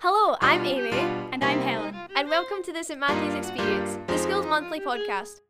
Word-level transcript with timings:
Hello, 0.00 0.36
I'm 0.40 0.64
Amy, 0.64 0.90
And 1.32 1.42
I'm 1.44 1.60
Helen. 1.60 1.94
and 2.16 2.28
welcome 2.28 2.62
to 2.64 2.72
the 2.72 2.82
St 2.82 2.98
Matthew's 2.98 3.34
Experience, 3.34 3.98
the 4.06 4.18
school's 4.18 4.46
monthly 4.46 4.80
podcast. 4.80 5.40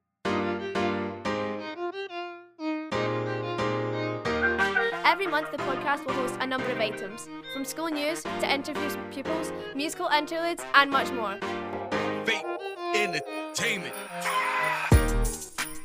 Every 5.04 5.26
month, 5.26 5.50
the 5.52 5.58
podcast 5.58 6.04
will 6.04 6.14
host 6.14 6.34
a 6.40 6.46
number 6.46 6.66
of 6.70 6.78
items, 6.78 7.28
from 7.52 7.64
school 7.64 7.88
news 7.88 8.22
to 8.22 8.52
interviews 8.52 8.96
with 8.96 9.10
pupils, 9.12 9.52
musical 9.74 10.08
interludes, 10.08 10.62
and 10.74 10.90
much 10.90 11.10
more. 11.12 11.38
Fate 12.24 12.44
Entertainment. 12.94 13.94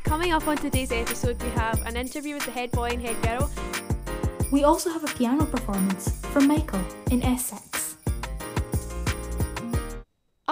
Coming 0.04 0.34
up 0.34 0.48
on 0.48 0.58
today's 0.58 0.92
episode, 0.92 1.42
we 1.42 1.50
have 1.52 1.82
an 1.86 1.96
interview 1.96 2.36
with 2.36 2.46
the 2.46 2.52
head 2.52 2.72
boy 2.72 2.90
and 2.92 3.02
head 3.02 3.22
girl, 3.22 3.50
We 4.52 4.66
also 4.66 4.90
have 4.92 5.04
a 5.06 5.14
piano 5.18 5.46
performance 5.46 6.10
from 6.34 6.48
Michael 6.48 6.82
in 7.10 7.22
S6. 7.22 7.71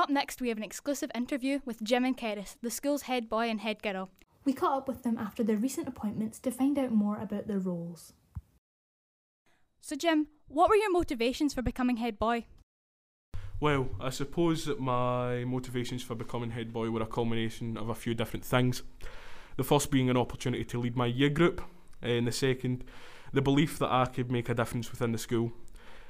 Up 0.09 0.13
next, 0.13 0.41
we 0.41 0.49
have 0.49 0.57
an 0.57 0.63
exclusive 0.63 1.11
interview 1.13 1.59
with 1.65 1.83
Jim 1.83 2.03
and 2.03 2.17
Keris, 2.17 2.55
the 2.63 2.71
school's 2.71 3.03
head 3.03 3.29
boy 3.29 3.47
and 3.47 3.59
head 3.59 3.83
girl. 3.83 4.09
We 4.43 4.53
caught 4.53 4.75
up 4.75 4.87
with 4.87 5.03
them 5.03 5.19
after 5.19 5.43
their 5.43 5.55
recent 5.55 5.87
appointments 5.87 6.39
to 6.39 6.49
find 6.49 6.79
out 6.79 6.89
more 6.89 7.19
about 7.19 7.45
their 7.45 7.59
roles. 7.59 8.13
So, 9.81 9.95
Jim, 9.95 10.25
what 10.47 10.67
were 10.67 10.77
your 10.77 10.91
motivations 10.91 11.53
for 11.53 11.61
becoming 11.61 11.97
head 11.97 12.17
boy? 12.17 12.47
Well, 13.59 13.89
I 14.01 14.09
suppose 14.09 14.65
that 14.65 14.79
my 14.79 15.45
motivations 15.45 16.01
for 16.01 16.15
becoming 16.15 16.49
head 16.49 16.73
boy 16.73 16.89
were 16.89 17.03
a 17.03 17.05
culmination 17.05 17.77
of 17.77 17.89
a 17.89 17.93
few 17.93 18.15
different 18.15 18.43
things. 18.43 18.81
The 19.57 19.63
first 19.63 19.91
being 19.91 20.09
an 20.09 20.17
opportunity 20.17 20.63
to 20.65 20.79
lead 20.79 20.97
my 20.97 21.05
year 21.05 21.29
group, 21.29 21.61
and 22.01 22.25
the 22.25 22.31
second, 22.31 22.83
the 23.31 23.43
belief 23.43 23.77
that 23.77 23.91
I 23.91 24.05
could 24.05 24.31
make 24.31 24.49
a 24.49 24.55
difference 24.55 24.89
within 24.89 25.11
the 25.11 25.19
school. 25.19 25.51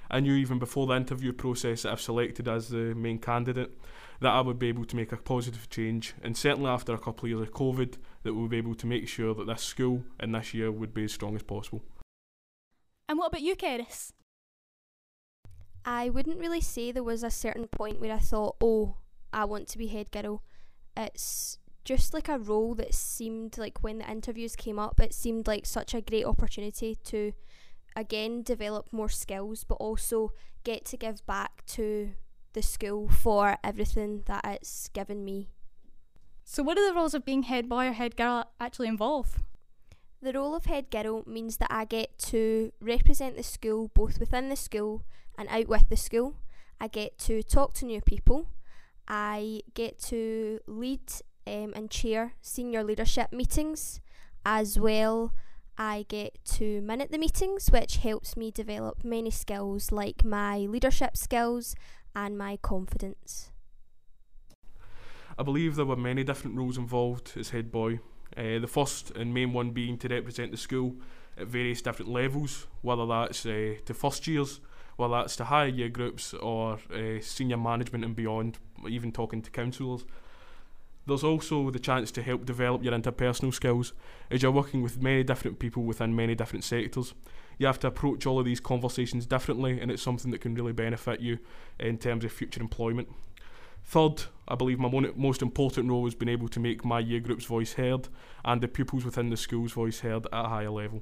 I 0.09 0.19
knew 0.19 0.33
even 0.33 0.59
before 0.59 0.87
the 0.87 0.95
interview 0.95 1.33
process 1.33 1.83
that 1.83 1.91
I've 1.91 2.01
selected 2.01 2.47
as 2.47 2.69
the 2.69 2.95
main 2.95 3.19
candidate 3.19 3.77
that 4.21 4.33
I 4.33 4.41
would 4.41 4.59
be 4.59 4.67
able 4.67 4.85
to 4.85 4.95
make 4.95 5.11
a 5.11 5.17
positive 5.17 5.69
change, 5.69 6.13
and 6.23 6.35
certainly 6.35 6.69
after 6.69 6.93
a 6.93 6.97
couple 6.97 7.25
of 7.25 7.29
years 7.29 7.41
of 7.41 7.53
COVID, 7.53 7.95
that 8.23 8.33
we'll 8.33 8.47
be 8.47 8.57
able 8.57 8.75
to 8.75 8.87
make 8.87 9.07
sure 9.07 9.33
that 9.33 9.47
this 9.47 9.63
school 9.63 10.03
and 10.19 10.35
this 10.35 10.53
year 10.53 10.71
would 10.71 10.93
be 10.93 11.05
as 11.05 11.13
strong 11.13 11.35
as 11.35 11.43
possible. 11.43 11.83
And 13.07 13.17
what 13.17 13.27
about 13.27 13.41
you, 13.41 13.55
Keris? 13.55 14.11
I 15.85 16.09
wouldn't 16.09 16.39
really 16.39 16.61
say 16.61 16.91
there 16.91 17.03
was 17.03 17.23
a 17.23 17.31
certain 17.31 17.67
point 17.67 18.01
where 18.01 18.13
I 18.13 18.19
thought, 18.19 18.57
oh, 18.61 18.97
I 19.31 19.45
want 19.45 19.67
to 19.69 19.77
be 19.77 19.87
head 19.87 20.11
girl. 20.11 20.43
It's 20.97 21.57
just 21.85 22.13
like 22.13 22.27
a 22.27 22.37
role 22.37 22.75
that 22.75 22.93
seemed 22.93 23.57
like 23.57 23.81
when 23.81 23.99
the 23.99 24.11
interviews 24.11 24.55
came 24.55 24.77
up, 24.77 24.99
it 24.99 25.13
seemed 25.13 25.47
like 25.47 25.65
such 25.65 25.93
a 25.93 26.01
great 26.01 26.25
opportunity 26.25 26.95
to 27.05 27.31
again 27.99 28.41
develop 28.41 28.91
more 28.91 29.09
skills, 29.09 29.63
but 29.63 29.75
also 29.75 30.31
get 30.63 30.85
to 30.85 30.97
give 30.97 31.25
back 31.25 31.65
to 31.67 32.11
the 32.53 32.61
school 32.61 33.09
for 33.09 33.57
everything 33.63 34.23
that 34.25 34.41
it's 34.45 34.89
given 34.89 35.23
me. 35.23 35.49
So, 36.43 36.63
what 36.63 36.77
do 36.77 36.87
the 36.87 36.95
roles 36.95 37.13
of 37.13 37.25
being 37.25 37.43
head 37.43 37.69
boy 37.69 37.87
or 37.87 37.91
head 37.93 38.15
girl 38.15 38.51
actually 38.59 38.87
involve? 38.87 39.43
The 40.21 40.33
role 40.33 40.55
of 40.55 40.65
head 40.65 40.89
girl 40.89 41.23
means 41.25 41.57
that 41.57 41.71
I 41.71 41.85
get 41.85 42.17
to 42.29 42.71
represent 42.81 43.37
the 43.37 43.43
school 43.43 43.91
both 43.93 44.19
within 44.19 44.49
the 44.49 44.55
school 44.55 45.03
and 45.37 45.47
out 45.49 45.67
with 45.67 45.89
the 45.89 45.95
school. 45.95 46.35
I 46.81 46.87
get 46.87 47.17
to 47.19 47.43
talk 47.43 47.73
to 47.75 47.85
new 47.85 48.01
people. 48.01 48.47
I 49.07 49.61
get 49.73 49.99
to 50.03 50.59
lead 50.67 51.11
um, 51.47 51.73
and 51.75 51.89
chair 51.89 52.33
senior 52.41 52.83
leadership 52.83 53.31
meetings 53.31 54.01
as 54.45 54.79
well. 54.79 55.33
I 55.81 56.05
get 56.09 56.43
to 56.57 56.81
minute 56.81 57.09
the 57.09 57.17
meetings, 57.17 57.71
which 57.71 57.97
helps 57.97 58.35
me 58.35 58.51
develop 58.51 59.05
many 59.05 59.31
skills 59.31 59.93
like 59.93 60.25
my 60.25 60.57
leadership 60.57 61.15
skills 61.15 61.73
and 62.13 62.37
my 62.37 62.57
confidence. 62.61 63.51
I 65.37 65.43
believe 65.43 65.77
there 65.77 65.85
were 65.85 65.95
many 65.95 66.25
different 66.25 66.57
roles 66.57 66.77
involved 66.77 67.31
as 67.37 67.51
head 67.51 67.71
boy. 67.71 68.01
Uh, 68.35 68.59
the 68.59 68.67
first 68.67 69.11
and 69.11 69.33
main 69.33 69.53
one 69.53 69.71
being 69.71 69.97
to 69.99 70.09
represent 70.09 70.51
the 70.51 70.57
school 70.57 70.97
at 71.37 71.47
various 71.47 71.81
different 71.81 72.11
levels, 72.11 72.67
whether 72.81 73.05
that's 73.05 73.45
uh, 73.45 73.75
to 73.85 73.93
first 73.93 74.27
years, 74.27 74.59
whether 74.97 75.13
that's 75.13 75.37
to 75.37 75.45
higher 75.45 75.67
year 75.67 75.87
groups 75.87 76.33
or 76.33 76.73
uh, 76.93 77.21
senior 77.21 77.55
management 77.55 78.03
and 78.03 78.17
beyond, 78.17 78.57
even 78.89 79.13
talking 79.13 79.41
to 79.41 79.49
counsellors. 79.49 80.03
There's 81.05 81.23
also 81.23 81.71
the 81.71 81.79
chance 81.79 82.11
to 82.11 82.21
help 82.21 82.45
develop 82.45 82.83
your 82.83 82.93
interpersonal 82.93 83.53
skills 83.53 83.93
as 84.29 84.43
you're 84.43 84.51
working 84.51 84.83
with 84.83 85.01
many 85.01 85.23
different 85.23 85.59
people 85.59 85.83
within 85.83 86.15
many 86.15 86.35
different 86.35 86.63
sectors. 86.63 87.13
You 87.57 87.67
have 87.67 87.79
to 87.79 87.87
approach 87.87 88.25
all 88.25 88.39
of 88.39 88.45
these 88.45 88.59
conversations 88.59 89.25
differently, 89.25 89.81
and 89.81 89.91
it's 89.91 90.03
something 90.03 90.31
that 90.31 90.41
can 90.41 90.55
really 90.55 90.71
benefit 90.71 91.19
you 91.19 91.39
in 91.79 91.97
terms 91.97 92.23
of 92.23 92.31
future 92.31 92.61
employment. 92.61 93.09
Third, 93.83 94.23
I 94.47 94.55
believe 94.55 94.79
my 94.79 94.89
most 95.15 95.41
important 95.41 95.89
role 95.89 96.05
has 96.05 96.15
been 96.15 96.29
able 96.29 96.47
to 96.49 96.59
make 96.59 96.85
my 96.85 96.99
year 96.99 97.19
group's 97.19 97.45
voice 97.45 97.73
heard 97.73 98.07
and 98.45 98.61
the 98.61 98.67
pupils 98.67 99.03
within 99.03 99.29
the 99.29 99.37
school's 99.37 99.71
voice 99.71 100.01
heard 100.01 100.27
at 100.27 100.45
a 100.45 100.47
higher 100.47 100.69
level. 100.69 101.01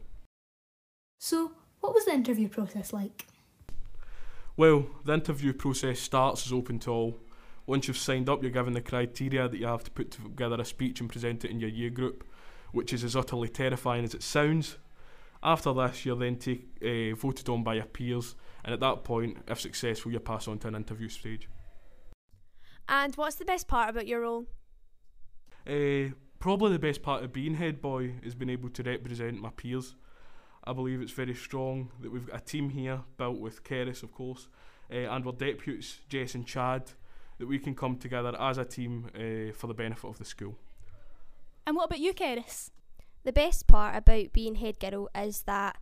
So, 1.19 1.51
what 1.81 1.93
was 1.93 2.05
the 2.05 2.13
interview 2.13 2.47
process 2.47 2.93
like? 2.93 3.27
Well, 4.55 4.87
the 5.05 5.13
interview 5.13 5.53
process 5.53 5.99
starts 5.99 6.45
as 6.45 6.53
open 6.53 6.79
to 6.79 6.91
all. 6.91 7.17
Once 7.67 7.87
you've 7.87 7.97
signed 7.97 8.29
up, 8.29 8.41
you're 8.41 8.49
given 8.49 8.73
the 8.73 8.81
criteria 8.81 9.47
that 9.47 9.59
you 9.59 9.67
have 9.67 9.83
to 9.83 9.91
put 9.91 10.11
together 10.11 10.55
a 10.59 10.65
speech 10.65 11.01
and 11.01 11.09
present 11.09 11.43
it 11.43 11.51
in 11.51 11.59
your 11.59 11.69
year 11.69 11.89
group, 11.89 12.25
which 12.71 12.93
is 12.93 13.03
as 13.03 13.15
utterly 13.15 13.49
terrifying 13.49 14.05
as 14.05 14.13
it 14.13 14.23
sounds. 14.23 14.77
After 15.43 15.73
this, 15.73 16.05
you're 16.05 16.15
then 16.15 16.37
take, 16.37 16.65
uh, 16.81 17.13
voted 17.15 17.49
on 17.49 17.63
by 17.63 17.75
your 17.75 17.85
peers, 17.85 18.35
and 18.63 18.73
at 18.73 18.79
that 18.79 19.03
point, 19.03 19.37
if 19.49 19.59
successful, 19.59 20.11
you 20.13 20.19
pass 20.19 20.47
on 20.47 20.59
to 20.59 20.69
an 20.69 20.75
interview 20.75 21.09
stage. 21.09 21.49
And 22.87 23.13
what's 23.15 23.35
the 23.35 23.45
best 23.45 23.67
part 23.67 23.89
about 23.89 24.07
your 24.07 24.21
role? 24.21 24.45
Uh, 25.67 26.13
probably 26.39 26.71
the 26.71 26.79
best 26.79 27.01
part 27.01 27.21
of 27.21 27.33
being 27.33 27.55
head 27.55 27.81
boy 27.81 28.13
is 28.23 28.33
being 28.33 28.49
able 28.49 28.69
to 28.69 28.83
represent 28.83 29.41
my 29.41 29.49
peers. 29.49 29.95
I 30.63 30.71
believe 30.71 31.01
it's 31.01 31.11
very 31.11 31.35
strong 31.35 31.91
that 31.99 32.11
we've 32.11 32.27
got 32.27 32.37
a 32.37 32.43
team 32.43 32.69
here 32.69 33.01
built 33.17 33.39
with 33.39 33.65
Keris, 33.65 34.03
of 34.03 34.13
course, 34.13 34.47
uh, 34.89 34.95
and 34.95 35.25
our 35.25 35.33
deputies, 35.33 35.99
Jess 36.07 36.33
and 36.33 36.47
Chad, 36.47 36.91
that 37.37 37.47
we 37.47 37.59
can 37.59 37.75
come 37.75 37.97
together 37.97 38.35
as 38.39 38.57
a 38.57 38.65
team 38.65 39.09
uh, 39.15 39.53
for 39.53 39.67
the 39.67 39.73
benefit 39.73 40.07
of 40.07 40.17
the 40.17 40.25
school. 40.25 40.55
And 41.65 41.75
what 41.75 41.85
about 41.85 41.99
you, 41.99 42.13
Keris? 42.13 42.71
The 43.23 43.33
best 43.33 43.67
part 43.67 43.95
about 43.95 44.33
being 44.33 44.55
head 44.55 44.79
girl 44.79 45.09
is 45.13 45.41
that 45.43 45.77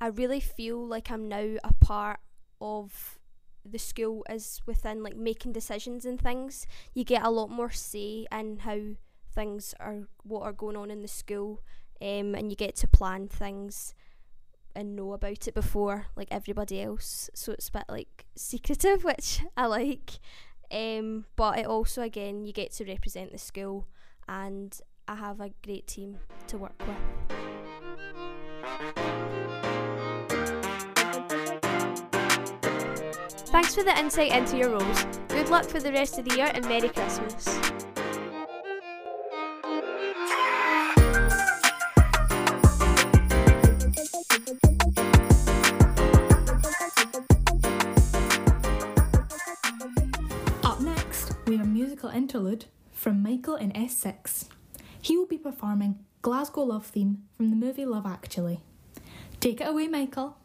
I 0.00 0.08
really 0.08 0.40
feel 0.40 0.84
like 0.84 1.10
I'm 1.10 1.28
now 1.28 1.56
a 1.62 1.72
part 1.74 2.20
of 2.60 3.18
the 3.64 3.78
school 3.78 4.24
is 4.30 4.60
within 4.66 5.02
like 5.02 5.16
making 5.16 5.52
decisions 5.52 6.04
and 6.04 6.20
things. 6.20 6.66
You 6.94 7.04
get 7.04 7.22
a 7.22 7.30
lot 7.30 7.50
more 7.50 7.70
say 7.70 8.26
in 8.32 8.58
how 8.60 8.80
things 9.32 9.74
are 9.78 10.08
what 10.22 10.42
are 10.42 10.52
going 10.52 10.76
on 10.76 10.90
in 10.90 11.02
the 11.02 11.08
school, 11.08 11.60
um, 12.00 12.34
and 12.34 12.50
you 12.50 12.56
get 12.56 12.76
to 12.76 12.88
plan 12.88 13.28
things 13.28 13.94
and 14.74 14.96
know 14.96 15.12
about 15.12 15.46
it 15.46 15.54
before 15.54 16.06
like 16.16 16.28
everybody 16.30 16.80
else. 16.80 17.28
So 17.34 17.52
it's 17.52 17.68
a 17.68 17.72
bit 17.72 17.84
like 17.88 18.26
secretive, 18.34 19.04
which 19.04 19.42
I 19.56 19.66
like. 19.66 20.18
Um, 20.72 21.24
but 21.36 21.58
it 21.58 21.66
also 21.66 22.02
again 22.02 22.44
you 22.44 22.52
get 22.52 22.72
to 22.74 22.84
represent 22.84 23.32
the 23.32 23.38
school 23.38 23.86
and 24.28 24.78
I 25.08 25.16
have 25.16 25.40
a 25.40 25.50
great 25.64 25.88
team 25.88 26.18
to 26.46 26.58
work 26.58 26.80
with. 26.86 26.96
Thanks 33.50 33.74
for 33.74 33.82
the 33.82 33.98
insight 33.98 34.32
into 34.32 34.56
your 34.56 34.70
roles. 34.70 35.04
Good 35.28 35.48
luck 35.48 35.64
for 35.64 35.80
the 35.80 35.90
rest 35.90 36.18
of 36.18 36.24
the 36.24 36.36
year 36.36 36.52
and 36.54 36.64
Merry 36.66 36.88
Christmas. 36.88 37.58
Interlude 52.30 52.66
from 52.92 53.20
Michael 53.20 53.56
in 53.56 53.72
S6. 53.72 54.46
He 55.02 55.16
will 55.16 55.26
be 55.26 55.36
performing 55.36 55.98
Glasgow 56.22 56.62
Love 56.62 56.86
Theme 56.86 57.24
from 57.36 57.50
the 57.50 57.56
movie 57.56 57.84
Love 57.84 58.06
Actually. 58.06 58.60
Take 59.40 59.60
it 59.60 59.66
away, 59.66 59.88
Michael. 59.88 60.36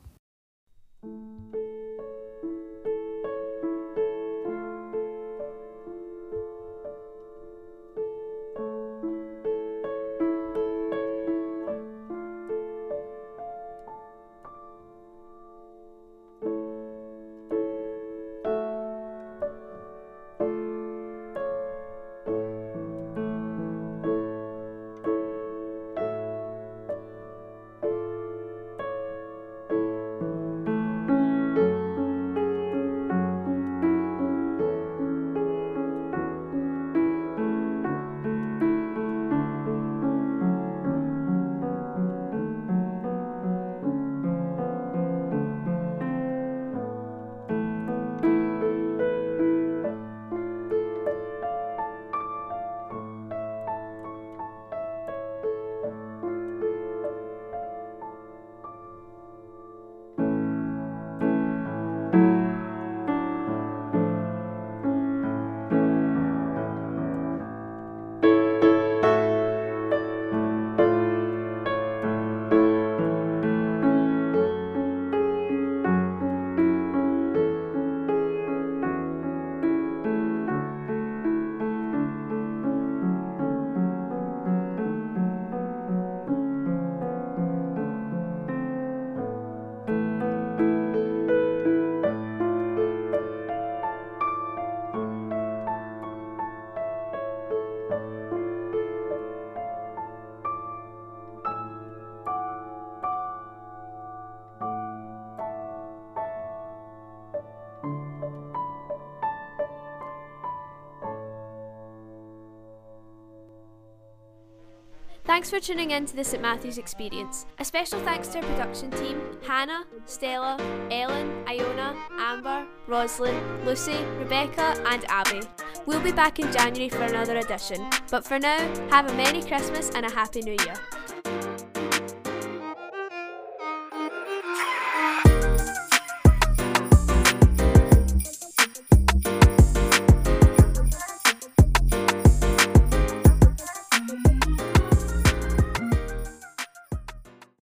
Thanks 115.35 115.49
for 115.49 115.59
tuning 115.59 115.91
in 115.91 116.05
to 116.05 116.15
the 116.15 116.23
St 116.23 116.41
Matthews 116.41 116.77
Experience. 116.77 117.45
A 117.59 117.65
special 117.65 117.99
thanks 118.05 118.29
to 118.29 118.37
our 118.37 118.43
production 118.45 118.89
team 118.91 119.21
Hannah, 119.45 119.83
Stella, 120.05 120.55
Ellen, 120.89 121.43
Iona, 121.45 121.93
Amber, 122.17 122.65
Roslyn, 122.87 123.65
Lucy, 123.65 124.01
Rebecca, 124.17 124.81
and 124.87 125.03
Abby. 125.09 125.41
We'll 125.85 125.99
be 125.99 126.13
back 126.13 126.39
in 126.39 126.49
January 126.53 126.87
for 126.87 127.03
another 127.03 127.35
edition, 127.35 127.85
but 128.09 128.23
for 128.23 128.39
now, 128.39 128.59
have 128.89 129.11
a 129.11 129.13
Merry 129.15 129.41
Christmas 129.41 129.89
and 129.89 130.05
a 130.05 130.09
Happy 130.09 130.39
New 130.39 130.55
Year. 130.63 130.75